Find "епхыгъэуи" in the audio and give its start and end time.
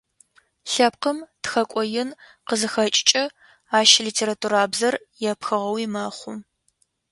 5.31-5.85